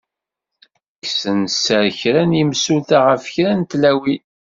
[1.03, 4.21] Kksen sser kra n yemsulta ɣef kra n tlawin.